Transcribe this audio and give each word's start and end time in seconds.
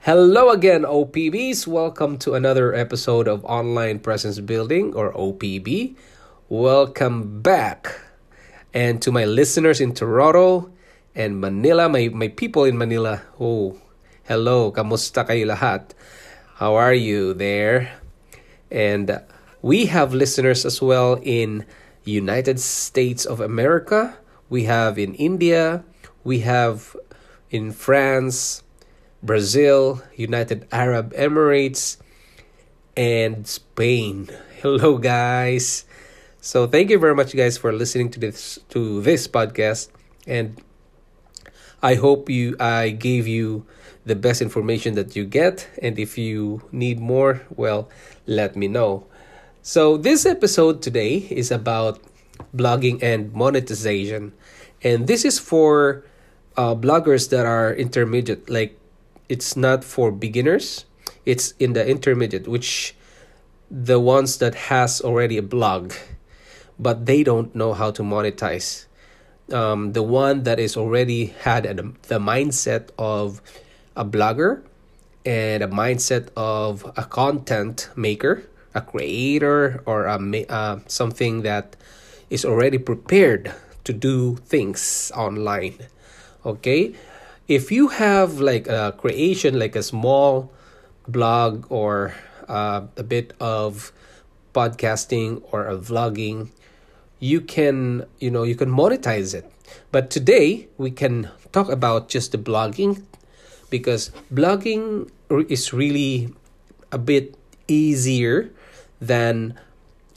Hello 0.00 0.48
again, 0.48 0.88
OPBs. 0.88 1.66
Welcome 1.66 2.16
to 2.24 2.32
another 2.32 2.72
episode 2.72 3.28
of 3.28 3.44
Online 3.44 4.00
Presence 4.00 4.40
Building 4.40 4.94
or 4.96 5.12
OPB. 5.12 5.94
Welcome 6.48 7.42
back. 7.42 8.00
And 8.72 9.02
to 9.02 9.12
my 9.12 9.26
listeners 9.26 9.78
in 9.78 9.92
Toronto 9.92 10.72
and 11.14 11.38
Manila, 11.38 11.90
my, 11.90 12.08
my 12.14 12.28
people 12.28 12.64
in 12.64 12.78
Manila. 12.78 13.20
Oh, 13.38 13.76
hello. 14.24 14.72
Kamusta 14.72 15.28
kayo 15.28 15.52
lahat? 15.52 15.92
How 16.56 16.80
are 16.80 16.96
you 16.96 17.34
there? 17.34 17.92
And 18.72 19.20
we 19.60 19.84
have 19.92 20.16
listeners 20.16 20.64
as 20.64 20.80
well 20.80 21.20
in 21.20 21.66
United 22.08 22.56
States 22.58 23.26
of 23.26 23.38
America. 23.38 24.16
We 24.48 24.64
have 24.64 24.96
in 24.96 25.12
India. 25.20 25.84
We 26.24 26.40
have 26.40 26.96
in 27.52 27.70
France 27.70 28.64
Brazil, 29.22 30.02
United 30.16 30.66
Arab 30.72 31.12
Emirates, 31.14 31.98
and 32.96 33.46
Spain. 33.46 34.28
Hello, 34.60 34.98
guys. 34.98 35.84
So 36.40 36.66
thank 36.66 36.90
you 36.90 36.98
very 36.98 37.14
much, 37.14 37.36
guys, 37.36 37.58
for 37.58 37.72
listening 37.72 38.10
to 38.16 38.20
this 38.20 38.58
to 38.70 39.00
this 39.02 39.28
podcast, 39.28 39.92
and 40.26 40.56
I 41.82 41.94
hope 42.00 42.30
you 42.32 42.56
I 42.58 42.90
gave 42.90 43.28
you 43.28 43.66
the 44.08 44.16
best 44.16 44.40
information 44.40 44.94
that 44.96 45.14
you 45.14 45.28
get. 45.28 45.68
And 45.82 45.98
if 45.98 46.16
you 46.16 46.64
need 46.72 46.98
more, 46.98 47.44
well, 47.52 47.92
let 48.26 48.56
me 48.56 48.68
know. 48.68 49.04
So 49.60 50.00
this 50.00 50.24
episode 50.24 50.80
today 50.80 51.28
is 51.28 51.52
about 51.52 52.00
blogging 52.56 53.02
and 53.04 53.32
monetization, 53.36 54.32
and 54.80 55.04
this 55.06 55.28
is 55.28 55.38
for 55.38 56.04
uh, 56.56 56.74
bloggers 56.74 57.28
that 57.28 57.44
are 57.44 57.74
intermediate, 57.76 58.48
like 58.48 58.79
it's 59.30 59.56
not 59.56 59.84
for 59.84 60.10
beginners. 60.10 60.84
It's 61.24 61.54
in 61.58 61.72
the 61.72 61.86
intermediate 61.86 62.48
which 62.48 62.94
the 63.70 64.00
ones 64.00 64.38
that 64.38 64.54
has 64.68 65.00
already 65.00 65.38
a 65.38 65.42
blog 65.42 65.94
but 66.80 67.04
they 67.04 67.22
don't 67.22 67.54
know 67.54 67.74
how 67.74 67.90
to 67.92 68.02
monetize. 68.02 68.86
Um, 69.52 69.92
the 69.92 70.02
one 70.02 70.44
that 70.44 70.58
is 70.58 70.76
already 70.76 71.26
had 71.26 71.66
a, 71.66 71.74
the 72.08 72.18
mindset 72.18 72.88
of 72.98 73.42
a 73.94 74.04
blogger 74.04 74.62
and 75.26 75.62
a 75.62 75.68
mindset 75.68 76.28
of 76.36 76.90
a 76.96 77.04
content 77.04 77.90
maker 77.94 78.44
a 78.72 78.80
creator 78.80 79.82
or 79.84 80.06
a 80.06 80.16
uh, 80.48 80.78
something 80.86 81.42
that 81.42 81.74
is 82.30 82.44
already 82.44 82.78
prepared 82.78 83.52
to 83.82 83.92
do 83.92 84.36
things 84.46 85.10
online. 85.16 85.74
Okay 86.46 86.94
if 87.50 87.72
you 87.72 87.88
have 87.88 88.38
like 88.38 88.68
a 88.68 88.94
creation 88.96 89.58
like 89.58 89.74
a 89.74 89.82
small 89.82 90.52
blog 91.08 91.66
or 91.68 92.14
uh, 92.46 92.86
a 92.96 93.02
bit 93.02 93.34
of 93.40 93.90
podcasting 94.54 95.42
or 95.50 95.66
a 95.66 95.76
vlogging 95.76 96.46
you 97.18 97.40
can 97.40 98.06
you 98.20 98.30
know 98.30 98.44
you 98.44 98.54
can 98.54 98.70
monetize 98.70 99.34
it. 99.34 99.44
But 99.90 100.10
today 100.10 100.68
we 100.78 100.90
can 100.90 101.28
talk 101.50 101.68
about 101.68 102.08
just 102.08 102.32
the 102.32 102.38
blogging 102.38 103.02
because 103.68 104.10
blogging 104.32 105.10
is 105.50 105.74
really 105.74 106.32
a 106.90 106.98
bit 106.98 107.34
easier 107.66 108.50
than 109.00 109.58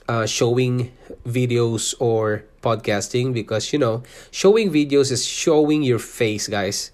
uh, 0.08 0.26
showing 0.26 0.94
videos 1.26 1.94
or 1.98 2.44
podcasting 2.62 3.34
because 3.34 3.72
you 3.72 3.78
know 3.78 4.02
showing 4.30 4.70
videos 4.70 5.10
is 5.10 5.26
showing 5.26 5.82
your 5.82 5.98
face 5.98 6.46
guys 6.48 6.93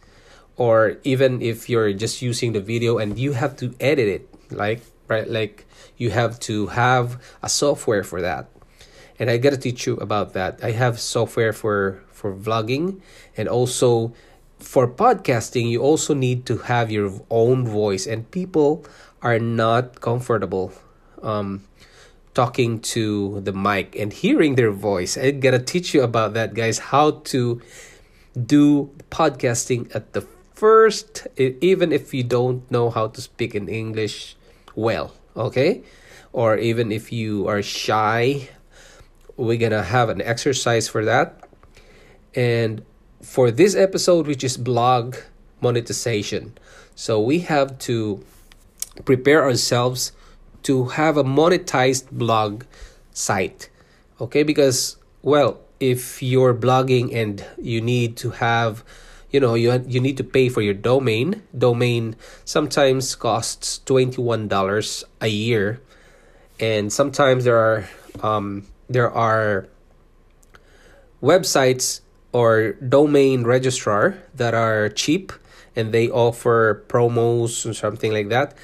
or 0.60 1.00
even 1.04 1.40
if 1.40 1.70
you're 1.70 1.90
just 1.94 2.20
using 2.20 2.52
the 2.52 2.60
video 2.60 2.98
and 2.98 3.18
you 3.18 3.32
have 3.32 3.56
to 3.56 3.72
edit 3.80 4.06
it 4.06 4.28
like 4.52 4.82
right 5.08 5.24
like 5.24 5.64
you 5.96 6.10
have 6.10 6.38
to 6.38 6.66
have 6.66 7.16
a 7.42 7.48
software 7.48 8.04
for 8.04 8.20
that. 8.20 8.44
And 9.18 9.30
i 9.30 9.38
gotta 9.38 9.56
teach 9.56 9.86
you 9.86 9.96
about 9.96 10.34
that. 10.34 10.60
I 10.62 10.72
have 10.72 11.00
software 11.00 11.54
for 11.54 12.04
for 12.12 12.36
vlogging 12.36 13.00
and 13.38 13.48
also 13.48 14.12
for 14.58 14.86
podcasting 14.86 15.70
you 15.70 15.80
also 15.80 16.12
need 16.12 16.44
to 16.44 16.68
have 16.68 16.90
your 16.92 17.08
own 17.30 17.64
voice 17.64 18.06
and 18.06 18.30
people 18.30 18.84
are 19.22 19.38
not 19.38 20.02
comfortable 20.02 20.76
um, 21.22 21.64
talking 22.34 22.80
to 22.80 23.40
the 23.40 23.52
mic 23.52 23.96
and 23.96 24.12
hearing 24.12 24.56
their 24.56 24.72
voice. 24.72 25.16
I 25.16 25.30
gotta 25.30 25.58
teach 25.58 25.94
you 25.94 26.02
about 26.02 26.34
that 26.34 26.52
guys 26.52 26.92
how 26.92 27.24
to 27.32 27.62
do 28.36 28.92
podcasting 29.08 29.88
at 29.96 30.12
the 30.12 30.20
first, 30.60 31.26
even 31.38 31.90
if 31.90 32.12
you 32.12 32.22
don't 32.22 32.70
know 32.70 32.90
how 32.90 33.08
to 33.08 33.20
speak 33.22 33.54
in 33.54 33.66
English 33.66 34.36
well, 34.76 35.10
okay? 35.34 35.80
Or 36.36 36.58
even 36.58 36.92
if 36.92 37.10
you 37.10 37.48
are 37.48 37.62
shy, 37.62 38.50
we're 39.38 39.56
gonna 39.56 39.82
have 39.82 40.10
an 40.10 40.20
exercise 40.20 40.86
for 40.86 41.02
that. 41.06 41.40
And 42.34 42.84
for 43.22 43.50
this 43.50 43.74
episode, 43.74 44.26
which 44.26 44.44
is 44.44 44.58
blog 44.60 45.16
monetization, 45.62 46.52
so 46.94 47.18
we 47.18 47.40
have 47.48 47.78
to 47.88 48.22
prepare 49.06 49.42
ourselves 49.42 50.12
to 50.68 50.92
have 51.00 51.16
a 51.16 51.24
monetized 51.24 52.12
blog 52.12 52.64
site, 53.12 53.70
okay? 54.20 54.42
Because, 54.42 55.00
well, 55.22 55.56
if 55.80 56.22
you're 56.22 56.52
blogging 56.52 57.14
and 57.16 57.46
you 57.56 57.80
need 57.80 58.18
to 58.18 58.36
have 58.44 58.84
you 59.30 59.38
know 59.38 59.54
you 59.54 59.82
you 59.86 60.00
need 60.00 60.16
to 60.18 60.24
pay 60.24 60.48
for 60.48 60.60
your 60.60 60.74
domain. 60.74 61.42
Domain 61.56 62.16
sometimes 62.44 63.14
costs 63.14 63.80
$21 63.86 65.04
a 65.20 65.28
year. 65.28 65.80
And 66.58 66.92
sometimes 66.92 67.44
there 67.44 67.56
are 67.56 67.88
um, 68.22 68.66
there 68.88 69.10
are 69.10 69.68
websites 71.22 72.00
or 72.32 72.72
domain 72.74 73.44
registrar 73.44 74.18
that 74.34 74.54
are 74.54 74.88
cheap 74.88 75.32
and 75.76 75.92
they 75.92 76.10
offer 76.10 76.84
promos 76.88 77.68
or 77.68 77.74
something 77.74 78.12
like 78.12 78.28
that. 78.28 78.54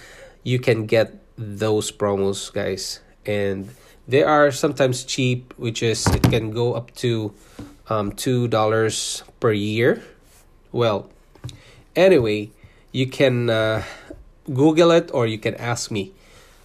You 0.43 0.59
can 0.59 0.87
get 0.87 1.15
those 1.39 1.91
promos 1.93 2.53
guys. 2.53 3.01
And 3.25 3.71
they 4.07 4.23
are 4.23 4.51
sometimes 4.51 5.05
cheap 5.05 5.55
which 5.57 5.83
is 5.83 6.07
it 6.07 6.23
can 6.25 6.51
go 6.51 6.75
up 6.75 6.95
to 6.97 7.35
um, 7.89 8.11
two 8.13 8.49
dollars 8.49 9.23
per 9.39 9.53
year 9.53 10.03
well, 10.77 11.09
anyway, 11.97 12.53
you 12.93 13.09
can 13.09 13.49
uh, 13.49 13.83
Google 14.45 14.93
it 14.93 15.11
or 15.13 15.27
you 15.27 15.39
can 15.39 15.57
ask 15.57 15.91
me 15.91 16.13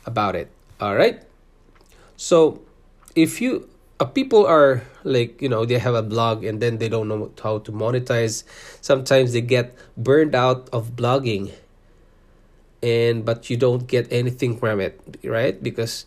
about 0.06 0.36
it. 0.36 0.52
All 0.80 0.96
right. 0.96 1.24
So, 2.18 2.62
if 3.16 3.42
you 3.42 3.72
uh, 4.00 4.06
people 4.06 4.46
are 4.46 4.84
like 5.04 5.42
you 5.42 5.50
know 5.50 5.66
they 5.66 5.80
have 5.80 5.96
a 5.96 6.04
blog 6.04 6.44
and 6.44 6.62
then 6.62 6.78
they 6.78 6.90
don't 6.90 7.08
know 7.08 7.32
how 7.42 7.60
to 7.64 7.72
monetize, 7.72 8.44
sometimes 8.82 9.34
they 9.34 9.42
get 9.42 9.74
burned 9.96 10.36
out 10.36 10.70
of 10.76 11.00
blogging. 11.00 11.56
And 12.84 13.24
but 13.24 13.50
you 13.50 13.58
don't 13.58 13.88
get 13.88 14.12
anything 14.12 14.58
from 14.58 14.82
it, 14.82 15.00
right? 15.24 15.56
Because 15.56 16.06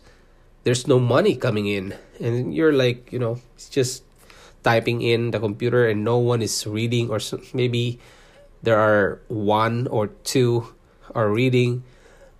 there's 0.63 0.87
no 0.87 0.99
money 0.99 1.35
coming 1.35 1.67
in, 1.67 1.95
and 2.19 2.53
you're 2.53 2.75
like 2.75 3.11
you 3.11 3.19
know 3.19 3.39
it's 3.55 3.67
just 3.67 4.04
typing 4.65 5.05
in 5.05 5.29
the 5.29 5.39
computer 5.39 5.87
and 5.87 6.03
no 6.03 6.17
one 6.17 6.41
is 6.41 6.65
reading 6.65 7.13
or 7.13 7.21
maybe 7.53 7.99
there 8.65 8.81
are 8.81 9.21
one 9.29 9.85
or 9.87 10.07
two 10.25 10.73
are 11.13 11.29
reading. 11.29 11.85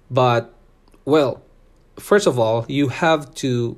But 0.09 0.51
well 1.05 1.45
first 2.01 2.25
of 2.25 2.39
all 2.41 2.65
you 2.67 2.89
have 2.89 3.29
to 3.45 3.77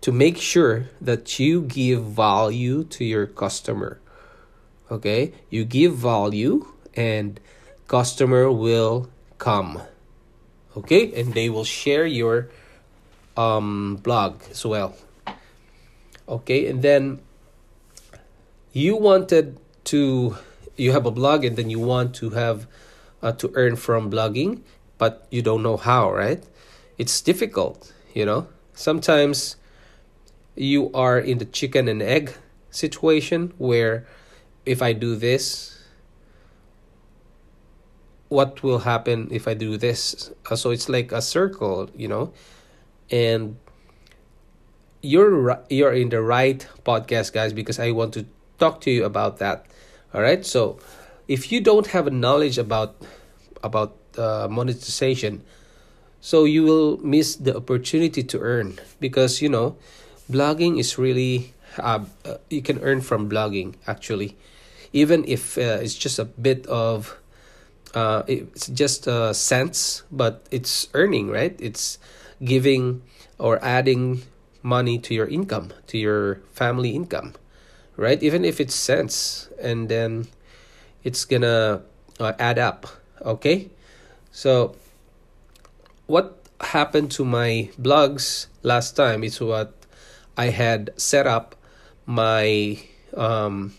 to 0.00 0.12
make 0.12 0.38
sure 0.38 0.88
that 1.02 1.38
you 1.38 1.60
give 1.62 2.04
value 2.04 2.84
to 2.84 3.04
your 3.04 3.26
customer 3.26 4.00
okay? 4.90 5.34
You 5.50 5.64
give 5.64 5.94
value 5.94 6.70
and 6.94 7.38
customer 7.88 8.50
will 8.50 9.10
come 9.38 9.82
okay? 10.76 11.12
And 11.18 11.34
they 11.34 11.50
will 11.50 11.66
share 11.66 12.06
your 12.06 12.48
um 13.36 13.98
blog 14.06 14.38
as 14.50 14.64
well 14.64 14.94
okay? 16.30 16.70
And 16.70 16.80
then 16.82 17.18
you 18.72 18.96
wanted 18.96 19.58
to 19.84 20.36
you 20.76 20.92
have 20.92 21.06
a 21.06 21.10
blog 21.10 21.44
and 21.44 21.56
then 21.56 21.68
you 21.68 21.78
want 21.78 22.14
to 22.14 22.30
have 22.30 22.66
uh, 23.22 23.32
to 23.32 23.50
earn 23.54 23.76
from 23.76 24.10
blogging 24.10 24.62
but 25.00 25.26
you 25.30 25.40
don't 25.40 25.62
know 25.62 25.78
how, 25.78 26.12
right? 26.12 26.44
It's 26.98 27.22
difficult, 27.22 27.90
you 28.12 28.26
know. 28.26 28.46
Sometimes 28.74 29.56
you 30.54 30.92
are 30.92 31.18
in 31.18 31.38
the 31.38 31.46
chicken 31.46 31.88
and 31.88 32.02
egg 32.02 32.34
situation 32.68 33.54
where 33.56 34.06
if 34.66 34.82
I 34.82 34.92
do 34.92 35.16
this, 35.16 35.82
what 38.28 38.62
will 38.62 38.80
happen 38.80 39.28
if 39.30 39.48
I 39.48 39.54
do 39.54 39.78
this? 39.78 40.30
Uh, 40.50 40.54
so 40.54 40.70
it's 40.70 40.90
like 40.90 41.12
a 41.12 41.22
circle, 41.22 41.88
you 41.96 42.06
know, 42.06 42.34
and 43.10 43.56
you're 45.00 45.64
you're 45.70 45.94
in 45.94 46.10
the 46.10 46.20
right 46.20 46.68
podcast, 46.84 47.32
guys, 47.32 47.54
because 47.54 47.80
I 47.80 47.92
want 47.92 48.12
to 48.14 48.26
talk 48.60 48.80
to 48.82 48.90
you 48.90 49.04
about 49.04 49.38
that. 49.38 49.66
All 50.14 50.20
right, 50.20 50.44
so 50.44 50.78
if 51.26 51.50
you 51.50 51.60
don't 51.60 51.88
have 51.88 52.06
a 52.06 52.10
knowledge 52.10 52.58
about 52.58 52.94
about 53.62 53.96
uh, 54.16 54.46
monetization, 54.50 55.42
so 56.20 56.44
you 56.44 56.62
will 56.62 56.98
miss 56.98 57.36
the 57.36 57.56
opportunity 57.56 58.22
to 58.22 58.38
earn 58.38 58.78
because 59.00 59.40
you 59.40 59.48
know, 59.48 59.76
blogging 60.30 60.78
is 60.78 60.98
really 60.98 61.54
uh, 61.78 62.04
uh 62.24 62.36
you 62.50 62.62
can 62.62 62.78
earn 62.84 63.00
from 63.00 63.28
blogging 63.30 63.74
actually, 63.86 64.36
even 64.92 65.24
if 65.26 65.56
uh, 65.56 65.80
it's 65.80 65.94
just 65.94 66.18
a 66.18 66.24
bit 66.24 66.66
of 66.66 67.16
uh, 67.94 68.22
it's 68.26 68.68
just 68.68 69.08
uh, 69.08 69.32
cents, 69.32 70.02
but 70.12 70.46
it's 70.50 70.88
earning, 70.94 71.28
right? 71.28 71.56
It's 71.58 71.98
giving 72.42 73.02
or 73.38 73.58
adding 73.64 74.22
money 74.62 74.98
to 74.98 75.14
your 75.14 75.26
income, 75.26 75.72
to 75.88 75.98
your 75.98 76.40
family 76.52 76.90
income, 76.90 77.34
right? 78.00 78.22
Even 78.22 78.48
if 78.48 78.60
it's 78.60 78.74
cents, 78.74 79.52
and 79.60 79.92
then 79.92 80.26
it's 81.04 81.28
gonna 81.28 81.84
uh, 82.18 82.32
add 82.40 82.58
up, 82.58 82.88
okay? 83.20 83.68
So, 84.32 84.74
what 86.08 86.40
happened 86.60 87.12
to 87.20 87.24
my 87.24 87.68
blogs 87.76 88.46
last 88.64 88.96
time 88.96 89.22
is 89.22 89.38
what 89.40 89.76
I 90.36 90.48
had 90.48 90.96
set 90.96 91.26
up 91.26 91.54
my 92.06 92.80
um, 93.12 93.76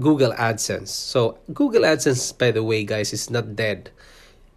Google 0.00 0.32
AdSense. 0.32 0.88
So 0.88 1.38
Google 1.54 1.82
AdSense, 1.82 2.36
by 2.36 2.50
the 2.50 2.64
way, 2.64 2.82
guys, 2.82 3.12
is 3.12 3.30
not 3.30 3.54
dead. 3.54 3.90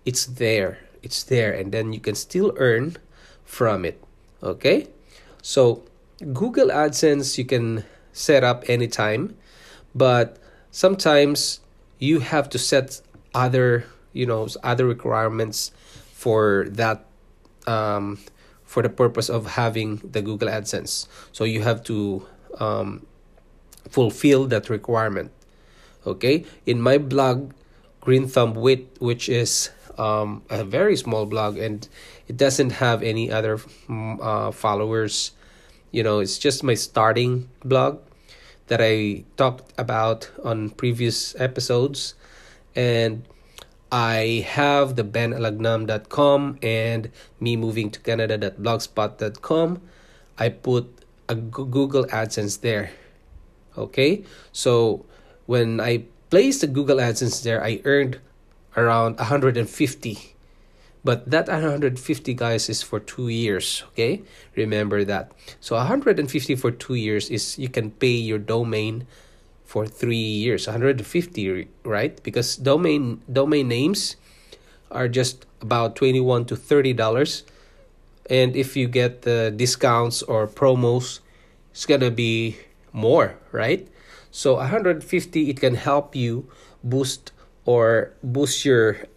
It's 0.03 0.25
there. 0.25 0.79
It's 1.03 1.21
there, 1.23 1.53
and 1.53 1.71
then 1.71 1.93
you 1.93 1.99
can 1.99 2.15
still 2.15 2.53
earn 2.57 2.97
from 3.45 3.85
it. 3.85 4.01
Okay, 4.41 4.87
so 5.41 5.83
Google 6.33 6.69
AdSense 6.69 7.37
you 7.37 7.45
can 7.45 7.85
set 8.13 8.43
up 8.43 8.63
anytime, 8.67 9.35
but 9.95 10.37
sometimes 10.71 11.59
you 11.99 12.19
have 12.19 12.49
to 12.49 12.59
set 12.59 13.01
other 13.33 13.85
you 14.13 14.25
know 14.25 14.47
other 14.63 14.85
requirements 14.85 15.71
for 16.11 16.67
that 16.69 17.05
um, 17.67 18.19
for 18.63 18.81
the 18.83 18.89
purpose 18.89 19.29
of 19.29 19.55
having 19.55 19.97
the 19.97 20.21
Google 20.21 20.49
AdSense. 20.49 21.07
So 21.31 21.43
you 21.43 21.61
have 21.61 21.83
to 21.85 22.25
um, 22.59 23.05
fulfill 23.89 24.47
that 24.47 24.69
requirement. 24.69 25.31
Okay, 26.05 26.45
in 26.65 26.81
my 26.81 26.97
blog, 26.97 27.53
Green 28.01 28.27
Thumb 28.27 28.55
Wit, 28.55 28.97
which 28.99 29.29
is 29.29 29.69
um, 29.97 30.41
a 30.49 30.63
very 30.63 30.95
small 30.97 31.25
blog 31.25 31.57
and 31.57 31.87
it 32.27 32.37
doesn't 32.37 32.71
have 32.81 33.03
any 33.03 33.31
other 33.31 33.57
mm, 33.57 34.17
uh, 34.21 34.51
followers. 34.51 35.31
You 35.91 36.03
know, 36.03 36.19
it's 36.19 36.37
just 36.37 36.63
my 36.63 36.73
starting 36.73 37.49
blog 37.63 37.99
that 38.67 38.79
I 38.81 39.25
talked 39.37 39.73
about 39.77 40.31
on 40.43 40.71
previous 40.71 41.35
episodes. 41.39 42.15
And 42.75 43.23
I 43.91 44.45
have 44.47 44.95
the 44.95 45.03
benalagnam.com 45.03 46.59
and 46.63 47.11
me 47.39 47.57
moving 47.57 47.91
to 47.91 47.99
canada.blogspot.com. 47.99 49.81
I 50.37 50.49
put 50.49 50.87
a 51.27 51.35
Google 51.35 52.05
AdSense 52.05 52.61
there 52.61 52.91
Okay, 53.77 54.23
so 54.51 55.05
when 55.45 55.79
I 55.79 56.03
placed 56.29 56.61
the 56.61 56.67
Google 56.67 56.97
AdSense 56.97 57.43
there, 57.43 57.63
I 57.63 57.79
earned 57.85 58.19
around 58.75 59.17
150. 59.17 60.35
But 61.03 61.29
that 61.31 61.47
150 61.47 61.97
guys 62.35 62.69
is 62.69 62.83
for 62.83 62.99
two 62.99 63.27
years. 63.27 63.83
Okay, 63.93 64.21
remember 64.55 65.03
that. 65.03 65.31
So 65.59 65.75
150 65.75 66.55
for 66.55 66.69
two 66.69 66.95
years 66.95 67.29
is 67.29 67.57
you 67.57 67.69
can 67.69 67.91
pay 67.91 68.13
your 68.21 68.37
domain 68.37 69.07
for 69.65 69.87
three 69.87 70.15
years. 70.15 70.67
150, 70.67 71.67
right? 71.83 72.21
Because 72.21 72.55
domain 72.55 73.23
domain 73.31 73.67
names 73.67 74.15
are 74.91 75.07
just 75.07 75.45
about 75.61 75.95
21 75.95 76.45
to 76.45 76.55
30 76.55 76.93
dollars 76.93 77.43
and 78.29 78.55
if 78.55 78.75
you 78.75 78.87
get 78.87 79.23
the 79.23 79.53
discounts 79.55 80.21
or 80.23 80.47
promos 80.47 81.19
it's 81.71 81.85
gonna 81.85 82.11
be 82.11 82.57
more, 82.91 83.39
right? 83.51 83.87
So 84.29 84.55
150 84.55 85.49
it 85.49 85.59
can 85.59 85.75
help 85.75 86.15
you 86.15 86.47
boost 86.83 87.31
or 87.65 88.11
boost 88.23 88.65
your 88.65 89.07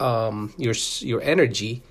um 0.00 0.52
your 0.56 0.74
your 1.00 1.20
energy 1.22 1.82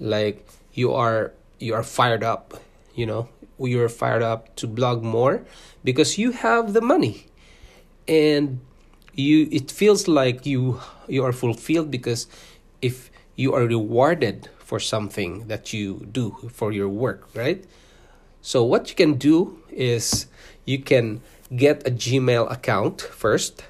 like 0.00 0.48
you 0.72 0.92
are 0.92 1.32
you 1.58 1.74
are 1.74 1.82
fired 1.82 2.24
up, 2.24 2.54
you 2.94 3.06
know, 3.06 3.28
you're 3.58 3.88
fired 3.88 4.22
up 4.22 4.56
to 4.56 4.66
blog 4.66 5.02
more 5.02 5.44
because 5.84 6.18
you 6.18 6.32
have 6.32 6.72
the 6.72 6.80
money. 6.80 7.26
And 8.08 8.60
you 9.14 9.48
it 9.52 9.70
feels 9.70 10.08
like 10.08 10.46
you 10.46 10.80
you 11.06 11.24
are 11.24 11.32
fulfilled 11.32 11.90
because 11.90 12.26
if 12.80 13.10
you 13.36 13.54
are 13.54 13.64
rewarded 13.64 14.48
for 14.58 14.80
something 14.80 15.46
that 15.48 15.72
you 15.72 16.06
do 16.10 16.50
for 16.52 16.72
your 16.72 16.88
work, 16.88 17.28
right? 17.34 17.64
So 18.40 18.64
what 18.64 18.88
you 18.88 18.96
can 18.96 19.14
do 19.14 19.60
is 19.70 20.26
you 20.64 20.78
can 20.78 21.20
get 21.54 21.86
a 21.86 21.90
Gmail 21.90 22.50
account 22.50 23.02
first. 23.02 23.64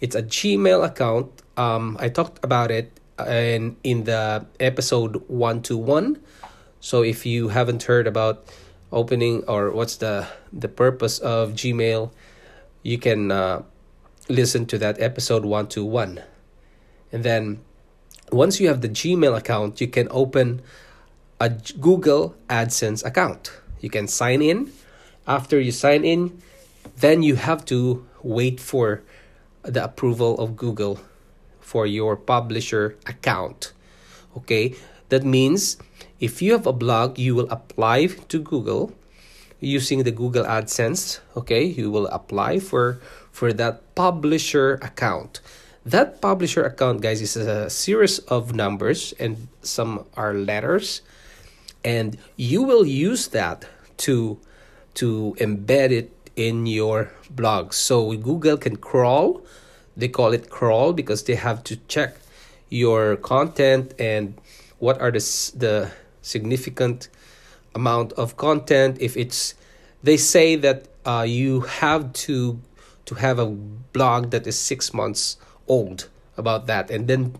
It's 0.00 0.16
a 0.16 0.22
Gmail 0.22 0.84
account. 0.84 1.30
Um, 1.56 1.96
I 2.00 2.08
talked 2.08 2.42
about 2.44 2.70
it 2.70 2.90
in 3.28 3.76
in 3.82 4.04
the 4.04 4.46
episode 4.60 5.22
one 5.28 5.62
to 5.62 5.76
one. 5.76 6.20
So 6.80 7.02
if 7.02 7.24
you 7.26 7.48
haven't 7.48 7.84
heard 7.84 8.06
about 8.06 8.46
opening 8.90 9.44
or 9.46 9.70
what's 9.70 9.96
the 9.96 10.26
the 10.52 10.68
purpose 10.68 11.18
of 11.18 11.52
Gmail, 11.52 12.10
you 12.82 12.98
can 12.98 13.30
uh, 13.30 13.62
listen 14.28 14.66
to 14.66 14.78
that 14.78 15.00
episode 15.00 15.44
one 15.44 15.68
to 15.68 15.84
one, 15.84 16.22
and 17.12 17.24
then 17.24 17.60
once 18.30 18.60
you 18.60 18.68
have 18.68 18.80
the 18.80 18.88
Gmail 18.88 19.36
account, 19.36 19.80
you 19.80 19.88
can 19.88 20.08
open 20.10 20.62
a 21.38 21.50
Google 21.50 22.34
AdSense 22.48 23.04
account. 23.04 23.52
You 23.80 23.90
can 23.90 24.08
sign 24.08 24.42
in 24.42 24.72
after 25.26 25.60
you 25.60 25.72
sign 25.72 26.04
in, 26.04 26.42
then 26.96 27.22
you 27.22 27.36
have 27.36 27.64
to 27.66 28.06
wait 28.22 28.60
for 28.60 29.02
the 29.62 29.84
approval 29.84 30.38
of 30.38 30.56
Google 30.56 31.00
for 31.62 31.86
your 31.86 32.16
publisher 32.16 32.98
account. 33.06 33.72
Okay, 34.36 34.74
that 35.08 35.24
means 35.24 35.78
if 36.20 36.42
you 36.42 36.52
have 36.52 36.66
a 36.66 36.72
blog, 36.72 37.18
you 37.18 37.34
will 37.34 37.48
apply 37.50 38.06
to 38.28 38.38
Google 38.38 38.92
using 39.60 40.02
the 40.02 40.10
Google 40.10 40.44
AdSense. 40.44 41.20
Okay, 41.36 41.64
you 41.64 41.90
will 41.90 42.08
apply 42.08 42.58
for 42.58 43.00
for 43.30 43.52
that 43.54 43.94
publisher 43.94 44.74
account. 44.82 45.40
That 45.86 46.20
publisher 46.20 46.62
account, 46.62 47.00
guys, 47.00 47.22
is 47.22 47.34
a 47.34 47.70
series 47.70 48.18
of 48.30 48.54
numbers 48.54 49.14
and 49.18 49.48
some 49.62 50.04
are 50.14 50.34
letters, 50.34 51.02
and 51.82 52.18
you 52.36 52.62
will 52.62 52.86
use 52.86 53.28
that 53.28 53.66
to 54.06 54.38
to 54.94 55.34
embed 55.38 55.90
it 55.90 56.12
in 56.36 56.66
your 56.66 57.10
blog. 57.30 57.72
So 57.72 58.12
Google 58.16 58.56
can 58.56 58.76
crawl. 58.76 59.42
They 59.96 60.08
call 60.08 60.32
it 60.32 60.50
crawl 60.50 60.92
because 60.92 61.24
they 61.24 61.34
have 61.34 61.64
to 61.64 61.76
check 61.88 62.16
your 62.68 63.16
content 63.16 63.94
and 63.98 64.34
what 64.78 65.00
are 65.00 65.10
the 65.10 65.20
the 65.56 65.90
significant 66.22 67.08
amount 67.74 68.12
of 68.14 68.36
content. 68.36 68.96
If 69.00 69.16
it's 69.16 69.54
they 70.02 70.16
say 70.16 70.56
that 70.56 70.88
uh, 71.04 71.24
you 71.28 71.60
have 71.60 72.12
to 72.26 72.60
to 73.04 73.14
have 73.16 73.38
a 73.38 73.46
blog 73.46 74.30
that 74.30 74.46
is 74.46 74.58
six 74.58 74.94
months 74.94 75.36
old 75.68 76.08
about 76.36 76.66
that, 76.66 76.90
and 76.90 77.08
then 77.08 77.36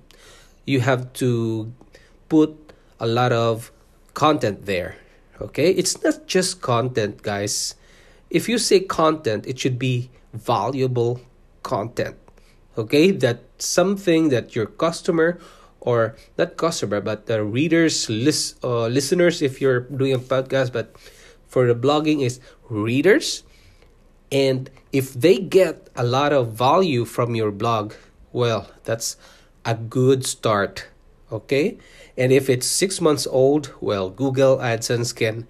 you 0.67 0.81
have 0.81 1.13
to 1.15 1.73
put 2.29 2.55
a 3.01 3.07
lot 3.07 3.33
of 3.33 3.73
content 4.15 4.67
there 4.67 4.97
Okay, 5.43 5.71
it's 5.75 6.01
not 6.05 6.29
just 6.31 6.63
content, 6.63 7.23
guys. 7.23 7.75
If 8.31 8.49
you 8.49 8.59
say 8.59 8.79
content, 8.79 9.45
it 9.45 9.59
should 9.59 9.77
be 9.77 10.09
valuable 10.33 11.21
content. 11.65 12.15
Okay, 12.77 13.11
that 13.11 13.45
something 13.59 14.31
that 14.31 14.57
your 14.57 14.67
customer 14.67 15.39
or 15.81 16.17
not 16.39 16.57
customer 16.57 17.01
but 17.01 17.27
the 17.27 17.43
readers 17.45 18.09
list 18.09 18.57
uh, 18.65 18.87
listeners 18.87 19.43
if 19.43 19.61
you're 19.61 19.81
doing 19.81 20.15
a 20.15 20.19
podcast 20.19 20.73
but 20.73 20.95
for 21.47 21.67
the 21.67 21.75
blogging 21.75 22.23
is 22.23 22.41
readers. 22.71 23.43
And 24.31 24.71
if 24.93 25.13
they 25.13 25.37
get 25.39 25.91
a 25.95 26.05
lot 26.05 26.33
of 26.33 26.53
value 26.53 27.05
from 27.05 27.35
your 27.35 27.51
blog 27.51 27.95
well 28.33 28.71
that's 28.85 29.17
a 29.65 29.75
good 29.75 30.25
start 30.25 30.89
Okay, 31.33 31.79
and 32.19 32.31
if 32.31 32.51
it's 32.51 32.67
six 32.67 33.01
months 33.01 33.27
old, 33.27 33.73
well, 33.81 34.11
Google 34.11 34.59
AdSense 34.59 35.17
can 35.17 35.49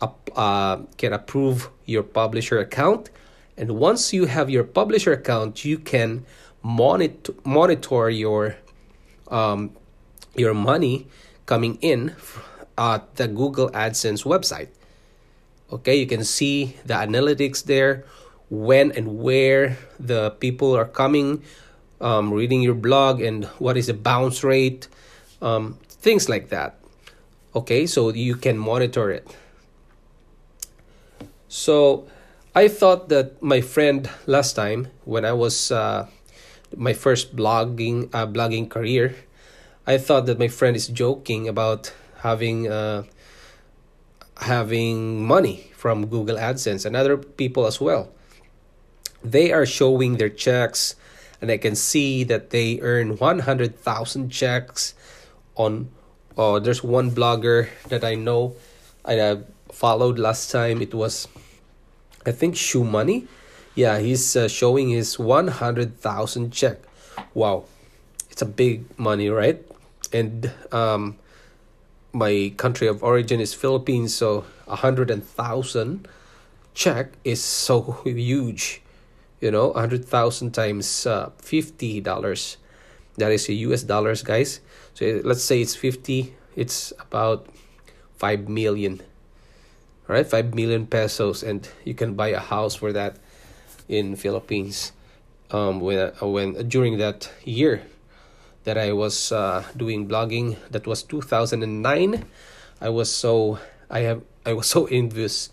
uh, 0.00 0.76
can 0.96 1.12
approve 1.12 1.68
your 1.84 2.04
publisher 2.04 2.60
account, 2.60 3.10
and 3.60 3.76
once 3.76 4.14
you 4.14 4.24
have 4.24 4.48
your 4.48 4.64
publisher 4.64 5.12
account, 5.12 5.66
you 5.66 5.76
can 5.76 6.24
monitor 6.62 7.34
monitor 7.44 8.08
your 8.08 8.56
um, 9.28 9.76
your 10.34 10.54
money 10.54 11.06
coming 11.44 11.76
in 11.82 12.16
at 12.78 13.16
the 13.16 13.28
Google 13.28 13.68
AdSense 13.70 14.24
website. 14.24 14.68
Okay, 15.70 15.94
you 15.94 16.06
can 16.06 16.24
see 16.24 16.76
the 16.86 16.94
analytics 16.94 17.62
there, 17.62 18.04
when 18.48 18.92
and 18.92 19.20
where 19.20 19.76
the 20.00 20.30
people 20.40 20.74
are 20.74 20.88
coming, 20.88 21.44
um, 22.00 22.32
reading 22.32 22.62
your 22.62 22.74
blog, 22.74 23.20
and 23.20 23.44
what 23.60 23.76
is 23.76 23.88
the 23.88 23.94
bounce 23.94 24.42
rate, 24.42 24.88
um, 25.42 25.76
things 25.84 26.30
like 26.30 26.48
that. 26.48 26.80
Okay, 27.54 27.84
so 27.86 28.08
you 28.08 28.36
can 28.36 28.56
monitor 28.56 29.10
it. 29.10 29.28
So 31.48 32.08
I 32.54 32.66
thought 32.66 33.08
that 33.10 33.40
my 33.40 33.60
friend 33.60 34.10
last 34.26 34.54
time 34.54 34.88
when 35.04 35.24
I 35.24 35.32
was 35.32 35.70
uh, 35.70 36.08
my 36.76 36.92
first 36.92 37.36
blogging 37.36 38.10
uh, 38.12 38.26
blogging 38.26 38.68
career, 38.68 39.14
I 39.86 39.98
thought 39.98 40.26
that 40.26 40.38
my 40.38 40.48
friend 40.48 40.74
is 40.74 40.88
joking 40.88 41.46
about 41.46 41.92
having 42.26 42.66
uh, 42.66 43.04
having 44.42 45.22
money 45.22 45.70
from 45.76 46.06
Google 46.06 46.36
AdSense 46.36 46.84
and 46.84 46.96
other 46.96 47.16
people 47.16 47.66
as 47.66 47.80
well. 47.80 48.10
They 49.22 49.52
are 49.52 49.66
showing 49.66 50.16
their 50.16 50.28
checks, 50.28 50.96
and 51.40 51.50
I 51.50 51.56
can 51.58 51.76
see 51.76 52.24
that 52.24 52.50
they 52.50 52.80
earn 52.80 53.16
100,000 53.16 54.30
checks 54.30 54.94
on. 55.54 55.90
Oh, 56.36 56.58
there's 56.58 56.82
one 56.82 57.10
blogger 57.10 57.68
that 57.88 58.02
I 58.02 58.14
know 58.14 58.56
I 59.04 59.18
uh, 59.18 59.36
followed 59.70 60.18
last 60.18 60.50
time. 60.50 60.80
It 60.80 60.94
was, 60.94 61.28
I 62.26 62.32
think, 62.32 62.54
ShoeMoney. 62.54 63.26
Yeah, 63.74 63.98
he's 63.98 64.36
uh, 64.36 64.48
showing 64.48 64.90
his 64.90 65.18
100,000 65.18 66.50
check. 66.50 66.78
Wow, 67.34 67.64
it's 68.30 68.42
a 68.42 68.46
big 68.46 68.84
money, 68.98 69.28
right? 69.30 69.64
And 70.12 70.52
um, 70.72 71.16
my 72.12 72.52
country 72.56 72.88
of 72.88 73.02
origin 73.02 73.40
is 73.40 73.54
Philippines, 73.54 74.14
so 74.14 74.44
a 74.66 74.76
hundred 74.76 75.10
and 75.10 75.24
thousand 75.24 76.08
check 76.74 77.12
is 77.24 77.42
so 77.42 78.00
huge. 78.04 78.82
You 79.40 79.50
know, 79.50 79.70
a 79.70 79.80
hundred 79.80 80.04
thousand 80.04 80.52
times 80.52 81.06
uh, 81.06 81.30
fifty 81.38 82.00
dollars. 82.00 82.56
That 83.16 83.32
is 83.32 83.48
a 83.48 83.54
US 83.68 83.82
dollars, 83.82 84.22
guys. 84.22 84.60
So 84.94 85.20
let's 85.24 85.42
say 85.42 85.60
it's 85.60 85.74
fifty. 85.74 86.34
It's 86.56 86.92
about 86.98 87.46
five 88.16 88.48
million. 88.48 89.00
All 90.10 90.16
right, 90.16 90.26
five 90.26 90.56
million 90.56 90.88
pesos, 90.88 91.44
and 91.44 91.62
you 91.84 91.94
can 91.94 92.14
buy 92.14 92.34
a 92.34 92.40
house 92.40 92.74
for 92.74 92.92
that 92.92 93.14
in 93.86 94.16
Philippines. 94.16 94.90
Um, 95.52 95.78
when 95.78 96.10
when 96.18 96.66
during 96.66 96.98
that 96.98 97.30
year 97.44 97.86
that 98.64 98.76
I 98.76 98.90
was 98.90 99.30
uh, 99.30 99.62
doing 99.76 100.08
blogging. 100.08 100.58
That 100.68 100.88
was 100.88 101.04
2009. 101.04 102.26
I 102.80 102.88
was 102.88 103.06
so 103.06 103.60
I 103.88 104.00
have 104.00 104.22
I 104.44 104.52
was 104.52 104.66
so 104.74 104.86
envious 104.86 105.48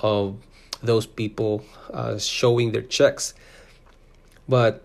of 0.00 0.36
those 0.82 1.06
people 1.06 1.64
uh, 1.88 2.18
showing 2.18 2.72
their 2.72 2.84
checks. 2.84 3.32
But 4.46 4.84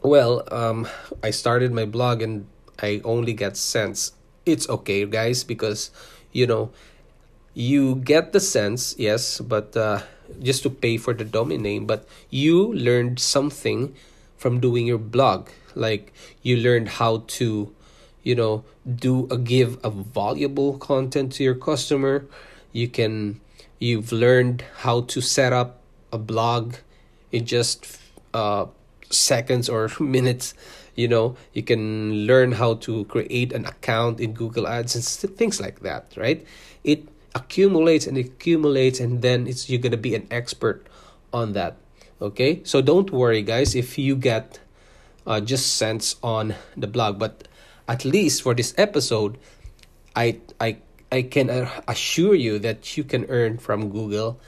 well, 0.00 0.40
um, 0.50 0.88
I 1.22 1.32
started 1.36 1.70
my 1.70 1.84
blog 1.84 2.22
and 2.22 2.46
I 2.80 3.02
only 3.04 3.34
get 3.34 3.58
cents. 3.58 4.12
It's 4.46 4.66
okay, 4.70 5.04
guys, 5.04 5.44
because 5.44 5.90
you 6.32 6.46
know 6.46 6.72
you 7.56 7.96
get 7.96 8.34
the 8.34 8.40
cents, 8.40 8.94
yes, 8.98 9.40
but 9.40 9.74
uh, 9.74 10.02
just 10.42 10.62
to 10.64 10.68
pay 10.68 10.98
for 10.98 11.14
the 11.14 11.24
domain 11.24 11.62
name. 11.62 11.86
But 11.86 12.06
you 12.28 12.74
learned 12.74 13.18
something 13.18 13.96
from 14.36 14.60
doing 14.60 14.86
your 14.86 14.98
blog. 14.98 15.48
Like 15.74 16.12
you 16.42 16.58
learned 16.58 17.00
how 17.00 17.24
to 17.40 17.72
you 18.22 18.34
know 18.34 18.62
do 18.84 19.26
a 19.30 19.38
give 19.38 19.80
a 19.82 19.88
valuable 19.88 20.76
content 20.76 21.32
to 21.40 21.44
your 21.44 21.54
customer. 21.54 22.26
You 22.72 22.88
can 22.88 23.40
you've 23.78 24.12
learned 24.12 24.62
how 24.84 25.08
to 25.16 25.22
set 25.22 25.54
up 25.54 25.80
a 26.12 26.18
blog 26.18 26.76
in 27.32 27.46
just 27.46 27.88
uh, 28.34 28.66
seconds 29.08 29.70
or 29.70 29.90
minutes. 29.98 30.52
You 30.94 31.08
know 31.08 31.36
you 31.54 31.62
can 31.62 32.26
learn 32.26 32.52
how 32.52 32.74
to 32.84 33.04
create 33.06 33.52
an 33.52 33.64
account 33.64 34.20
in 34.20 34.32
google 34.32 34.66
ads 34.66 34.94
and 34.94 35.04
things 35.36 35.58
like 35.58 35.80
that 35.80 36.12
right? 36.16 36.44
It 36.84 37.08
accumulates 37.36 38.06
and 38.08 38.16
accumulates 38.16 38.98
and 38.98 39.20
then 39.20 39.46
it's 39.46 39.68
you're 39.68 39.80
gonna 39.80 40.00
be 40.00 40.14
an 40.14 40.26
expert 40.30 40.88
on 41.32 41.52
that. 41.52 41.76
Okay? 42.20 42.64
So 42.64 42.80
don't 42.80 43.12
worry 43.12 43.42
guys 43.42 43.76
if 43.76 43.98
you 43.98 44.16
get 44.16 44.58
uh, 45.26 45.40
just 45.40 45.76
cents 45.76 46.16
on 46.22 46.54
the 46.76 46.86
blog. 46.86 47.18
But 47.18 47.46
at 47.86 48.04
least 48.04 48.42
for 48.42 48.54
this 48.54 48.74
episode 48.76 49.38
i 50.16 50.40
i 50.60 50.76
i 51.12 51.22
can 51.22 51.68
assure 51.86 52.34
you 52.34 52.58
that 52.58 52.96
you 52.96 53.04
can 53.04 53.26
earn 53.28 53.58
from 53.58 53.90
google 53.90 54.40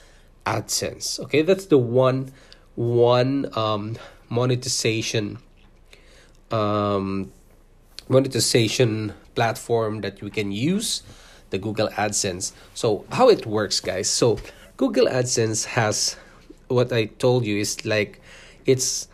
adsense. 0.46 1.20
Okay? 1.20 1.42
That's 1.42 1.66
the 1.66 1.78
one 1.78 2.32
one 2.74 3.52
um, 3.54 3.96
monetization 4.30 5.38
um, 6.50 7.32
monetization 8.08 9.12
platform 9.34 10.00
that 10.00 10.22
we 10.22 10.30
can 10.30 10.50
use 10.50 11.02
the 11.50 11.58
google 11.58 11.88
adsense 11.90 12.52
so 12.74 13.04
how 13.12 13.28
it 13.28 13.46
works 13.46 13.80
guys 13.80 14.10
so 14.10 14.38
google 14.76 15.06
adsense 15.06 15.64
has 15.64 16.16
what 16.68 16.92
i 16.92 17.04
told 17.04 17.44
you 17.44 17.58
is 17.58 17.84
like 17.84 18.20
it's 18.66 19.08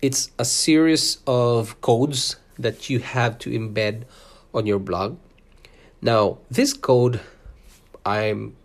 it's 0.00 0.30
a 0.38 0.44
series 0.44 1.18
of 1.26 1.80
codes 1.80 2.36
that 2.58 2.90
you 2.90 2.98
have 2.98 3.38
to 3.38 3.50
embed 3.50 4.04
on 4.54 4.66
your 4.66 4.78
blog. 4.78 5.18
Now, 6.00 6.38
this 6.50 6.72
code 6.72 7.20
I'm 8.04 8.56